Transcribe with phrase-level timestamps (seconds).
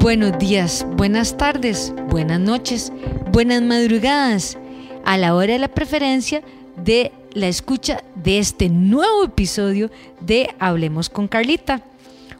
[0.00, 2.90] Buenos días, buenas tardes, buenas noches,
[3.32, 4.56] buenas madrugadas,
[5.04, 6.42] a la hora de la preferencia
[6.74, 9.90] de la escucha de este nuevo episodio
[10.22, 11.84] de Hablemos con Carlita.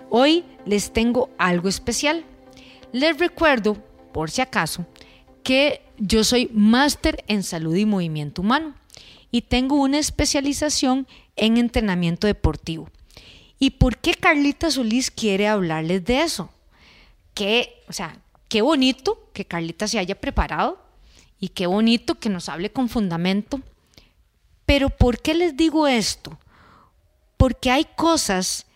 [0.09, 2.25] Hoy les tengo algo especial.
[2.93, 3.77] Les recuerdo,
[4.15, 4.87] por si acaso,
[5.43, 8.75] que yo soy máster en salud y movimiento humano
[9.31, 11.07] y tengo una especialización
[11.37, 12.89] en entrenamiento deportivo.
[13.59, 16.51] ¿Y por qué Carlita Solís quiere hablarles de eso?
[17.35, 20.83] Qué, o sea, qué bonito que Carlita se haya preparado
[21.39, 23.61] y qué bonito que nos hable con fundamento.
[24.67, 26.39] Pero ¿por qué les digo esto?
[27.37, 28.67] Porque hay cosas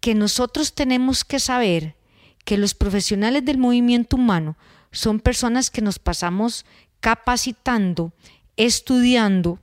[0.00, 1.96] que nosotros tenemos que saber
[2.44, 4.56] que los profesionales del movimiento humano
[4.92, 6.64] son personas que nos pasamos
[7.00, 8.12] capacitando,
[8.56, 9.58] estudiando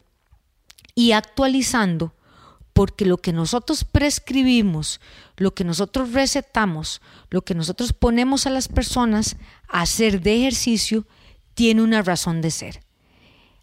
[0.94, 2.14] y actualizando,
[2.76, 5.00] porque lo que nosotros prescribimos,
[5.38, 9.38] lo que nosotros recetamos, lo que nosotros ponemos a las personas
[9.70, 11.08] a hacer de ejercicio,
[11.54, 12.82] tiene una razón de ser.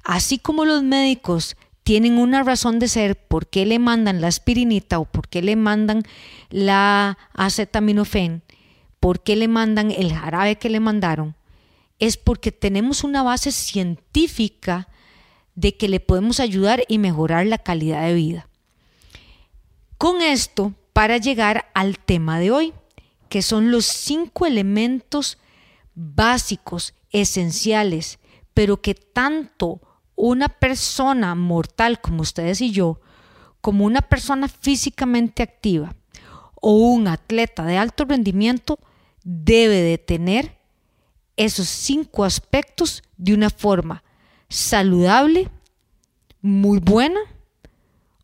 [0.03, 4.99] Así como los médicos tienen una razón de ser por qué le mandan la aspirinita
[4.99, 6.05] o por qué le mandan
[6.49, 8.43] la acetaminofén,
[8.99, 11.37] por qué le mandan el jarabe que le mandaron,
[11.99, 14.89] es porque tenemos una base científica
[15.55, 18.49] de que le podemos ayudar y mejorar la calidad de vida.
[20.03, 22.75] Con esto, para llegar al tema de hoy,
[23.29, 25.39] que son los cinco elementos
[25.95, 28.19] básicos, esenciales,
[28.53, 29.81] pero que tanto
[30.17, 33.01] una persona mortal como ustedes y yo,
[33.61, 35.95] como una persona físicamente activa
[36.61, 38.81] o un atleta de alto rendimiento
[39.23, 40.59] debe de tener
[41.37, 44.03] esos cinco aspectos de una forma
[44.49, 45.49] saludable,
[46.41, 47.21] muy buena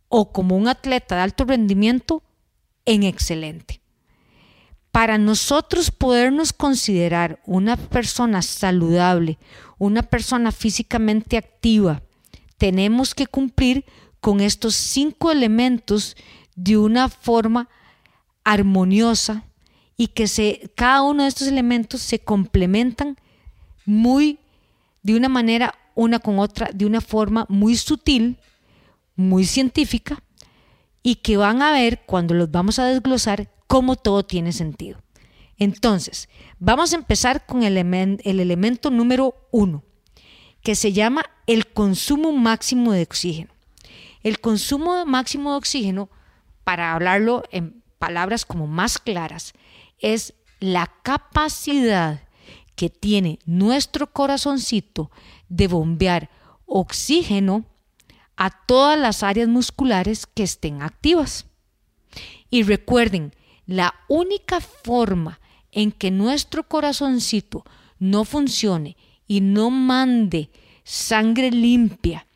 [0.09, 2.23] o como un atleta de alto rendimiento
[2.85, 3.81] en excelente.
[4.91, 9.39] Para nosotros podernos considerar una persona saludable,
[9.79, 12.03] una persona físicamente activa,
[12.57, 13.85] tenemos que cumplir
[14.21, 16.17] con estos cinco elementos
[16.57, 17.69] de una forma
[18.43, 19.45] armoniosa,
[20.01, 23.19] y que se, cada uno de estos elementos se complementan
[23.85, 24.39] muy
[25.03, 28.39] de una manera una con otra, de una forma muy sutil,
[29.19, 30.23] muy científica
[31.03, 35.03] y que van a ver cuando los vamos a desglosar cómo todo tiene sentido.
[35.59, 36.29] Entonces,
[36.61, 39.83] vamos a empezar con el, el elemento número uno,
[40.63, 43.51] que se llama el consumo máximo de oxígeno.
[44.23, 46.11] El consumo máximo de oxígeno,
[46.63, 49.53] para hablarlo en palabras como más claras,
[49.99, 52.23] es la capacidad
[52.77, 55.11] que tiene nuestro corazoncito
[55.49, 56.31] de bombear
[56.67, 57.65] oxígeno
[58.41, 61.47] a todas las áreas musculares que estén activas.
[62.49, 63.35] Y recuerden,
[63.67, 65.41] la única forma
[65.73, 67.65] en que nuestro corazoncito
[67.99, 70.51] no funcione y no mande
[70.85, 72.27] sangre limpia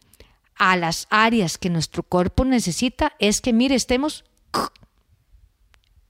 [0.56, 4.24] a las áreas que nuestro cuerpo necesita es que, mire, estemos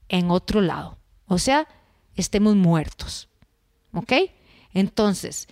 [0.09, 0.97] en otro lado.
[1.27, 1.67] O sea,
[2.15, 3.29] estemos muertos.
[3.93, 4.13] ¿Ok?
[4.73, 5.47] Entonces,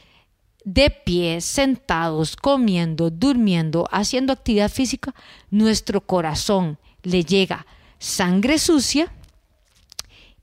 [0.64, 5.14] de pie, sentados, comiendo, durmiendo, haciendo actividad física,
[5.50, 7.66] nuestro corazón le llega
[8.00, 9.12] sangre sucia,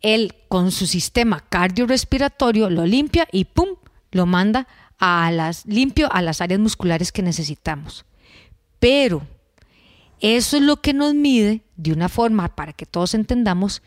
[0.00, 3.70] él con su sistema cardiorrespiratorio lo limpia y ¡pum!
[4.12, 4.66] lo manda
[4.98, 8.04] a las limpio a las áreas musculares que necesitamos.
[8.78, 9.22] Pero
[10.20, 13.82] eso es lo que nos mide de una forma para que todos entendamos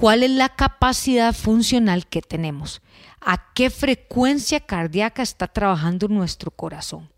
[0.00, 2.80] cuál es la capacidad funcional que tenemos,
[3.20, 7.10] a qué frecuencia cardíaca está trabajando nuestro corazón.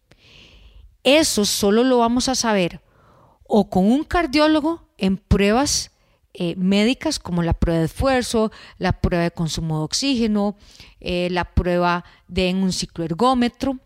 [1.05, 2.83] Eso solo lo vamos a saber
[3.45, 5.93] o con un cardiólogo en pruebas
[6.35, 10.57] eh, médicas como la prueba de esfuerzo, la prueba de consumo de oxígeno,
[10.99, 13.79] eh, la prueba de en un cicloergómetro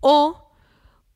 [0.00, 0.52] o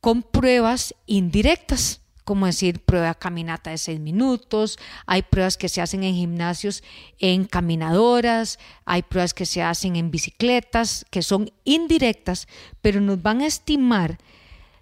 [0.02, 6.02] con pruebas indirectas como decir prueba caminata de seis minutos, hay pruebas que se hacen
[6.02, 6.82] en gimnasios
[7.20, 12.48] en caminadoras, hay pruebas que se hacen en bicicletas, que son indirectas,
[12.82, 14.18] pero nos van a estimar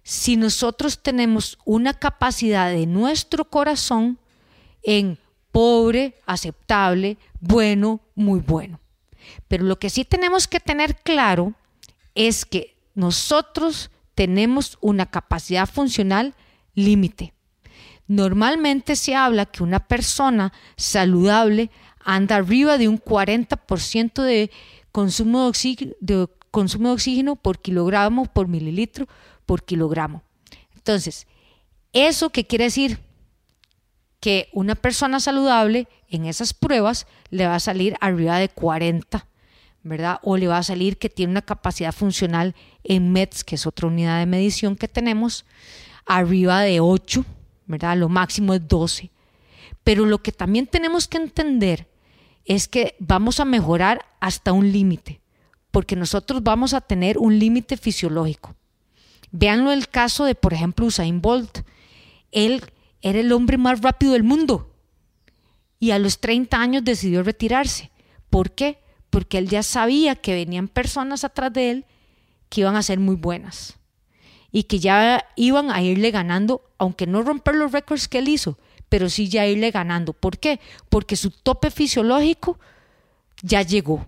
[0.02, 4.18] si nosotros tenemos una capacidad de nuestro corazón
[4.82, 5.18] en
[5.52, 8.80] pobre, aceptable, bueno, muy bueno.
[9.48, 11.52] Pero lo que sí tenemos que tener claro
[12.14, 16.34] es que nosotros tenemos una capacidad funcional
[16.74, 17.34] límite.
[18.06, 21.70] Normalmente se habla que una persona saludable
[22.04, 24.50] anda arriba de un 40% de
[24.92, 29.08] consumo de, oxígeno, de consumo de oxígeno por kilogramo, por mililitro,
[29.46, 30.22] por kilogramo.
[30.74, 31.26] Entonces,
[31.92, 32.98] ¿eso qué quiere decir?
[34.20, 39.26] Que una persona saludable en esas pruebas le va a salir arriba de 40,
[39.82, 40.18] ¿verdad?
[40.22, 42.54] O le va a salir que tiene una capacidad funcional
[42.84, 45.44] en METS, que es otra unidad de medición que tenemos,
[46.06, 47.24] arriba de 8,
[47.66, 47.96] ¿verdad?
[47.96, 49.10] Lo máximo es 12.
[49.82, 51.88] Pero lo que también tenemos que entender
[52.44, 55.20] es que vamos a mejorar hasta un límite,
[55.70, 58.54] porque nosotros vamos a tener un límite fisiológico.
[59.30, 61.60] Véanlo el caso de, por ejemplo, Usain Bolt.
[62.30, 62.62] Él
[63.02, 64.70] era el hombre más rápido del mundo
[65.78, 67.90] y a los 30 años decidió retirarse.
[68.30, 68.78] ¿Por qué?
[69.10, 71.86] Porque él ya sabía que venían personas atrás de él
[72.48, 73.76] que iban a ser muy buenas
[74.54, 78.56] y que ya iban a irle ganando, aunque no romper los récords que él hizo,
[78.88, 80.12] pero sí ya irle ganando.
[80.12, 80.60] ¿Por qué?
[80.88, 82.60] Porque su tope fisiológico
[83.42, 84.06] ya llegó,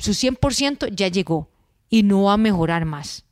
[0.00, 1.48] su 100% ya llegó
[1.88, 3.24] y no va a mejorar más.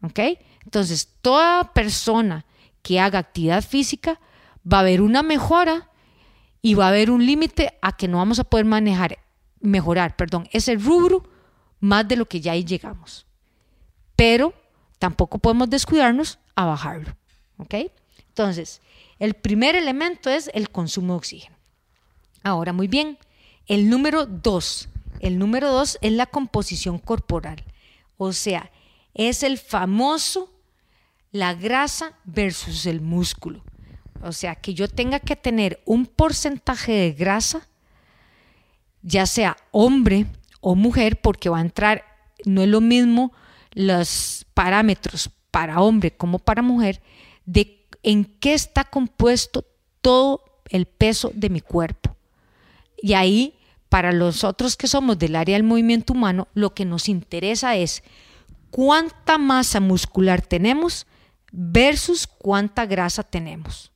[0.00, 0.20] ¿Ok?
[0.62, 2.46] Entonces, toda persona
[2.82, 4.20] que haga actividad física
[4.72, 5.90] va a haber una mejora
[6.62, 9.18] y va a haber un límite a que no vamos a poder manejar,
[9.58, 11.28] mejorar, perdón, ese rubro
[11.80, 13.26] más de lo que ya ahí llegamos.
[14.14, 14.54] Pero
[14.98, 17.16] tampoco podemos descuidarnos a bajarlo.
[17.58, 17.74] ¿Ok?
[18.28, 18.80] Entonces,
[19.18, 21.56] el primer elemento es el consumo de oxígeno.
[22.42, 23.18] Ahora, muy bien,
[23.66, 24.88] el número dos.
[25.20, 27.64] El número dos es la composición corporal.
[28.16, 28.70] O sea,
[29.14, 30.52] es el famoso
[31.32, 33.62] la grasa versus el músculo.
[34.22, 37.68] O sea, que yo tenga que tener un porcentaje de grasa,
[39.02, 40.26] ya sea hombre
[40.60, 42.04] o mujer, porque va a entrar,
[42.44, 43.32] no es lo mismo
[43.72, 47.02] los parámetros para hombre como para mujer,
[47.44, 49.64] de en qué está compuesto
[50.00, 52.16] todo el peso de mi cuerpo.
[53.00, 53.54] Y ahí,
[53.88, 58.02] para los otros que somos del área del movimiento humano, lo que nos interesa es
[58.70, 61.06] cuánta masa muscular tenemos
[61.50, 63.92] versus cuánta grasa tenemos.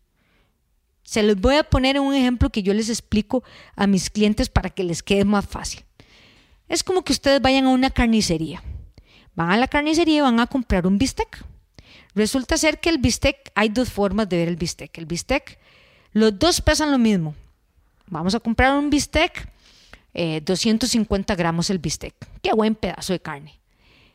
[1.02, 3.42] Se les voy a poner un ejemplo que yo les explico
[3.76, 5.84] a mis clientes para que les quede más fácil.
[6.68, 8.62] Es como que ustedes vayan a una carnicería.
[9.34, 11.44] Van a la carnicería y van a comprar un bistec.
[12.14, 14.96] Resulta ser que el bistec, hay dos formas de ver el bistec.
[14.98, 15.58] El bistec,
[16.12, 17.34] los dos pesan lo mismo.
[18.06, 19.48] Vamos a comprar un bistec,
[20.12, 22.14] 250 eh, gramos el bistec.
[22.42, 23.58] Qué buen pedazo de carne.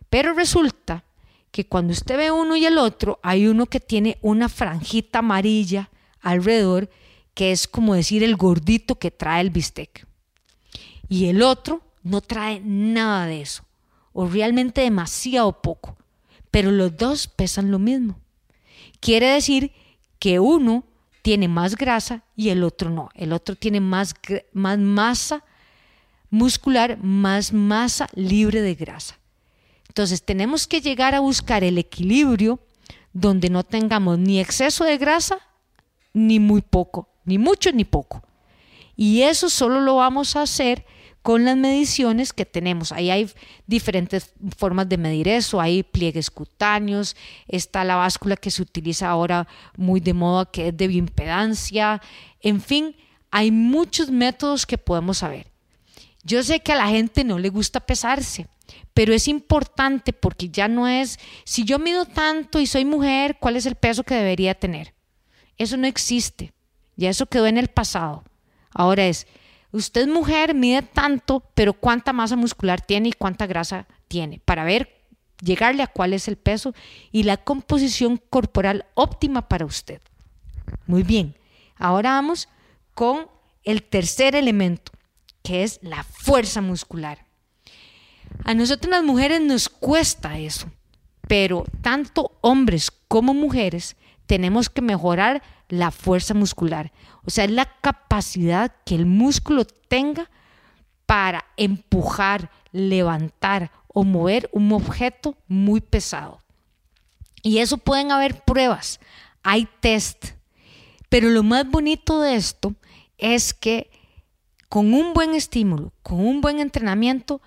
[0.09, 1.03] Pero resulta
[1.51, 5.89] que cuando usted ve uno y el otro, hay uno que tiene una franjita amarilla
[6.21, 6.89] alrededor,
[7.33, 10.05] que es como decir el gordito que trae el bistec.
[11.09, 13.63] Y el otro no trae nada de eso,
[14.19, 15.95] o realmente demasiado poco,
[16.49, 18.19] pero los dos pesan lo mismo.
[18.99, 19.71] Quiere decir
[20.17, 20.85] que uno
[21.21, 23.09] tiene más grasa y el otro no.
[23.13, 24.15] El otro tiene más,
[24.53, 25.43] masa
[26.31, 29.19] muscular, más masa libre de grasa.
[29.87, 32.59] Entonces tenemos que llegar a buscar el equilibrio
[33.13, 35.37] donde no tengamos ni exceso de grasa
[36.13, 38.23] ni muy poco, ni mucho ni poco.
[38.95, 40.87] Y eso solo lo vamos a hacer
[41.27, 42.93] con las mediciones que tenemos.
[42.93, 43.29] Ahí hay
[43.65, 47.17] diferentes formas de medir eso, hay pliegues cutáneos,
[47.49, 49.45] está la báscula que se utiliza ahora
[49.75, 52.01] muy de moda que es de bioimpedancia,
[52.39, 52.95] en fin,
[53.29, 55.51] hay muchos métodos que podemos saber.
[56.23, 58.47] Yo sé que a la gente no le gusta pesarse,
[58.93, 63.57] pero es importante porque ya no es, si yo mido tanto y soy mujer, ¿cuál
[63.57, 64.93] es el peso que debería tener?
[65.57, 66.53] Eso no existe,
[66.95, 68.23] ya eso quedó en el pasado.
[68.73, 69.27] Ahora es,
[69.77, 74.39] usted mujer, mide tanto, pero ¿cuánta masa muscular tiene y cuánta grasa tiene?
[74.43, 74.97] Para ver,
[75.41, 76.73] llegarle a cuál es el peso
[77.11, 80.01] y la composición corporal óptima para usted.
[80.85, 81.37] Muy bien,
[81.77, 82.49] ahora vamos
[82.93, 83.27] con
[83.63, 84.91] el tercer elemento,
[85.43, 87.25] que es la fuerza muscular.
[88.43, 90.71] A nosotros las mujeres nos cuesta eso,
[91.27, 93.95] pero tanto hombres como mujeres
[94.27, 96.91] tenemos que mejorar la fuerza muscular.
[97.25, 100.29] O sea, es la capacidad que el músculo tenga
[101.05, 106.39] para empujar, levantar o mover un objeto muy pesado.
[107.41, 108.99] Y eso pueden haber pruebas,
[109.41, 110.33] hay test.
[111.09, 112.75] Pero lo más bonito de esto
[113.17, 113.89] es que
[114.67, 117.41] con un buen estímulo, con un buen entrenamiento,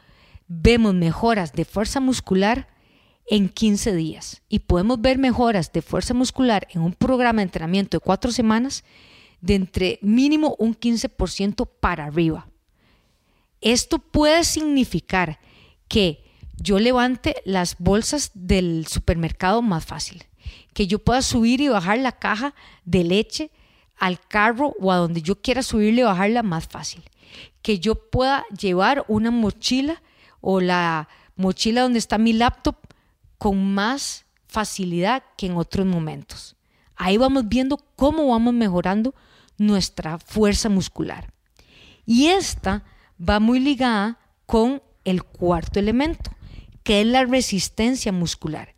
[0.49, 2.70] vemos mejoras de fuerza muscular
[3.31, 7.97] en 15 días y podemos ver mejoras de fuerza muscular en un programa de entrenamiento
[7.97, 8.85] de cuatro semanas
[9.41, 12.49] de entre mínimo un 15% para arriba.
[13.61, 15.39] Esto puede significar
[15.87, 16.25] que
[16.57, 20.25] yo levante las bolsas del supermercado más fácil,
[20.75, 22.53] que yo pueda subir y bajar la caja
[22.85, 23.53] de leche
[23.97, 27.05] al carro o a donde yo quiera subirle y bajarla más fácil,
[27.63, 30.03] que yo pueda llevar una mochila
[30.41, 32.90] o la mochila donde está mi laptop
[33.41, 36.57] con más facilidad que en otros momentos.
[36.95, 39.15] Ahí vamos viendo cómo vamos mejorando
[39.57, 41.33] nuestra fuerza muscular.
[42.05, 42.85] Y esta
[43.19, 46.31] va muy ligada con el cuarto elemento,
[46.83, 48.75] que es la resistencia muscular,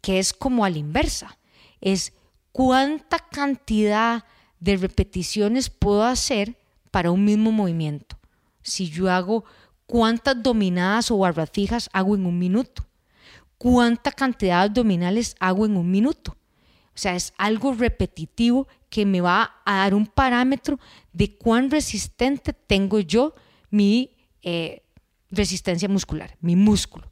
[0.00, 1.36] que es como a la inversa.
[1.82, 2.14] Es
[2.50, 4.24] cuánta cantidad
[4.58, 6.56] de repeticiones puedo hacer
[6.90, 8.18] para un mismo movimiento.
[8.62, 9.44] Si yo hago
[9.86, 12.87] cuántas dominadas o barras fijas hago en un minuto,
[13.58, 16.36] cuánta cantidad de abdominales hago en un minuto.
[16.94, 20.80] O sea, es algo repetitivo que me va a dar un parámetro
[21.12, 23.34] de cuán resistente tengo yo
[23.70, 24.82] mi eh,
[25.30, 27.10] resistencia muscular, mi músculo.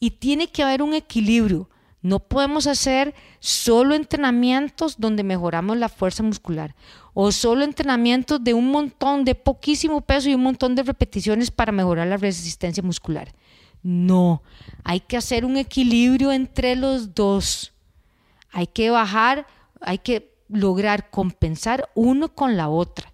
[0.00, 1.68] Y tiene que haber un equilibrio.
[2.00, 6.74] No podemos hacer solo entrenamientos donde mejoramos la fuerza muscular
[7.14, 11.70] o solo entrenamientos de un montón, de poquísimo peso y un montón de repeticiones para
[11.70, 13.32] mejorar la resistencia muscular.
[13.82, 14.42] No,
[14.84, 17.72] hay que hacer un equilibrio entre los dos.
[18.50, 19.46] Hay que bajar,
[19.80, 23.12] hay que lograr compensar uno con la otra.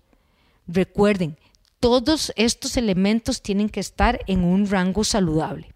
[0.66, 1.38] Recuerden,
[1.80, 5.72] todos estos elementos tienen que estar en un rango saludable.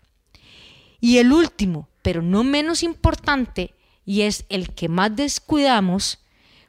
[1.00, 6.18] Y el último, pero no menos importante, y es el que más descuidamos,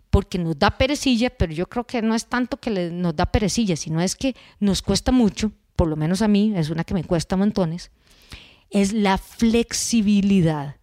[0.09, 3.75] porque nos da perecilla, pero yo creo que no es tanto que nos da perecilla,
[3.75, 7.03] sino es que nos cuesta mucho, por lo menos a mí, es una que me
[7.03, 7.91] cuesta montones,
[8.73, 10.75] es la flexibilidad.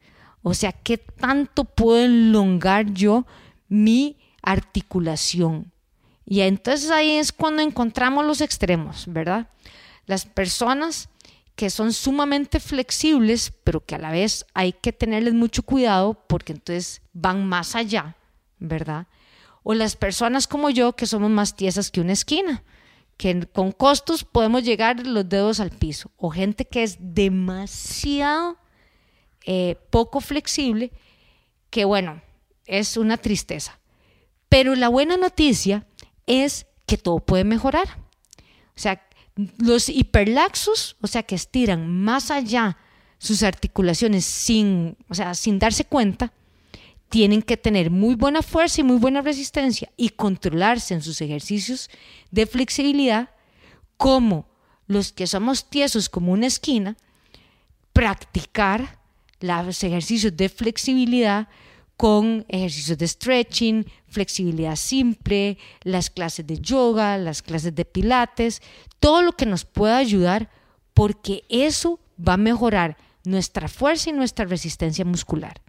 [0.43, 3.27] O sea, ¿qué tanto puedo elongar yo
[3.69, 5.73] mi articulación?
[6.25, 9.51] Y entonces ahí es cuando encontramos los extremos, ¿verdad?
[10.07, 11.11] Las personas
[11.57, 16.53] que son sumamente flexibles, pero que a la vez hay que tenerles mucho cuidado porque
[16.53, 18.17] entonces van más allá,
[18.61, 19.09] ¿verdad?
[19.63, 22.63] O las personas como yo que somos más tiesas que una esquina,
[23.21, 28.57] que con costos podemos llegar los dedos al piso, o gente que es demasiado
[29.45, 30.91] eh, poco flexible,
[31.69, 32.23] que bueno,
[32.65, 33.79] es una tristeza.
[34.49, 35.87] Pero la buena noticia
[36.25, 37.89] es que todo puede mejorar.
[38.75, 39.07] O sea,
[39.59, 42.79] los hiperlaxos, o sea, que estiran más allá
[43.19, 46.33] sus articulaciones sin, o sea, sin darse cuenta,
[47.11, 51.91] tienen que tener muy buena fuerza y muy buena resistencia y controlarse en sus ejercicios
[52.31, 53.31] de flexibilidad,
[53.97, 54.47] como
[54.87, 56.97] los que somos tiesos como una esquina,
[57.93, 59.01] practicar
[59.41, 61.49] los ejercicios de flexibilidad
[61.97, 68.63] con ejercicios de stretching, flexibilidad simple, las clases de yoga, las clases de pilates,
[69.01, 70.49] todo lo que nos pueda ayudar
[70.95, 75.61] porque eso va a mejorar nuestra fuerza y nuestra resistencia muscular.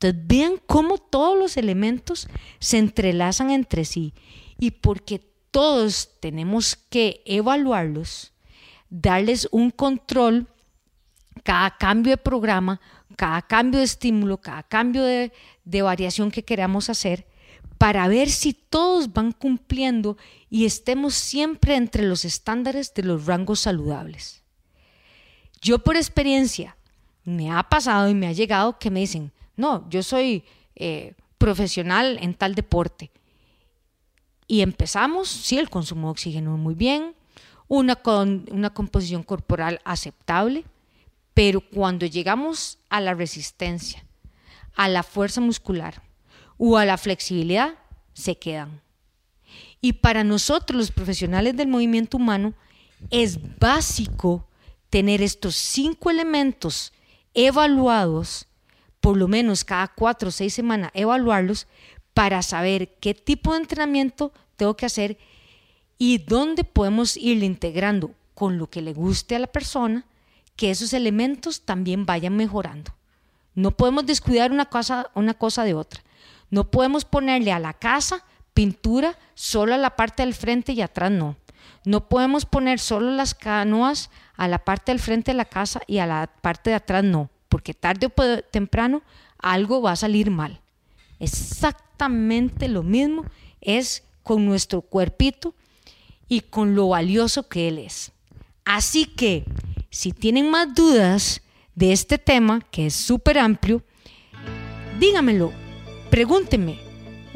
[0.00, 2.28] Entonces vean cómo todos los elementos
[2.60, 4.14] se entrelazan entre sí
[4.58, 8.32] y porque todos tenemos que evaluarlos,
[8.90, 10.46] darles un control
[11.42, 12.80] cada cambio de programa
[13.18, 15.32] cada cambio de estímulo, cada cambio de,
[15.82, 17.26] variación que queramos hacer,
[17.76, 20.16] para ver si todos van cumpliendo
[20.48, 24.44] y estemos siempre entre los estándares de los rangos saludables.
[25.60, 26.76] Yo por experiencia
[27.24, 30.44] me ha pasado y me ha llegado que me dicen, no, yo soy
[30.76, 33.10] eh, profesional en tal deporte.
[34.46, 37.14] Y empezamos, sí, el consumo de oxígeno muy bien,
[37.66, 40.64] una, con, una composición corporal aceptable,
[41.34, 44.04] pero cuando llegamos a la resistencia,
[44.74, 46.02] a la fuerza muscular
[46.56, 47.74] o a la flexibilidad,
[48.14, 48.80] se quedan.
[49.80, 52.54] Y para nosotros los profesionales del movimiento humano
[53.10, 54.48] es básico
[54.90, 56.92] tener estos cinco elementos
[57.34, 58.47] evaluados,
[59.00, 61.66] por lo menos cada cuatro o seis semanas, evaluarlos
[62.14, 65.18] para saber qué tipo de entrenamiento tengo que hacer
[65.98, 70.04] y dónde podemos ir integrando con lo que le guste a la persona
[70.56, 72.92] que esos elementos también vayan mejorando.
[73.54, 76.02] No podemos descuidar una cosa, una cosa de otra.
[76.50, 78.24] No podemos ponerle a la casa
[78.54, 81.36] pintura solo a la parte del frente y atrás no.
[81.84, 85.98] No podemos poner solo las canoas a la parte del frente de la casa y
[85.98, 89.02] a la parte de atrás no, porque tarde o temprano
[89.36, 90.60] algo va a salir mal.
[91.18, 93.24] Exactamente lo mismo
[93.60, 95.56] es con nuestro cuerpito
[96.28, 98.12] y con lo valioso que él es.
[98.64, 99.44] Así que
[99.90, 101.42] si tienen más dudas
[101.74, 103.82] de este tema, que es súper amplio,
[105.00, 105.52] dígamelo,
[106.10, 106.78] pregúntenme,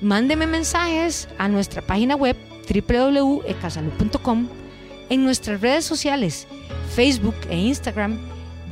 [0.00, 2.36] mándenme mensajes a nuestra página web
[2.72, 4.48] www.ecasalud.com,
[5.10, 6.46] en nuestras redes sociales,
[6.94, 8.20] Facebook e Instagram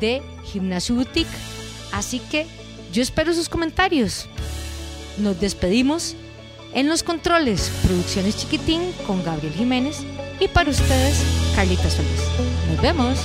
[0.01, 1.31] de Gimnasio Boutique.
[1.93, 2.47] Así que
[2.93, 4.27] yo espero sus comentarios.
[5.19, 6.17] Nos despedimos
[6.73, 9.99] en los controles, Producciones Chiquitín con Gabriel Jiménez
[10.39, 11.23] y para ustedes,
[11.55, 12.23] Carlita Solís.
[12.71, 13.19] Nos vemos.